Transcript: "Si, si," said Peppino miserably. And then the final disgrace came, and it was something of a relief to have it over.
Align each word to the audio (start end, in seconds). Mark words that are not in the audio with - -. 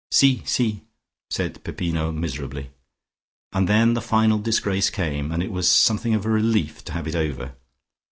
"Si, 0.09 0.41
si," 0.47 0.81
said 1.29 1.63
Peppino 1.63 2.11
miserably. 2.11 2.71
And 3.53 3.69
then 3.69 3.93
the 3.93 4.01
final 4.01 4.39
disgrace 4.39 4.89
came, 4.89 5.31
and 5.31 5.43
it 5.43 5.51
was 5.51 5.69
something 5.69 6.15
of 6.15 6.25
a 6.25 6.29
relief 6.31 6.83
to 6.85 6.93
have 6.93 7.05
it 7.05 7.13
over. 7.15 7.53